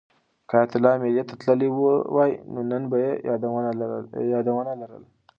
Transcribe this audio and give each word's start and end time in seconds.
که 0.47 0.53
حیات 0.57 0.73
الله 0.77 0.93
مېلې 1.01 1.23
ته 1.29 1.33
تللی 1.41 1.69
وای 2.15 2.31
نو 2.53 2.59
نن 2.69 2.83
به 2.91 2.97
یې 3.03 3.11
یادونه 4.33 4.71
لرل. 4.81 5.03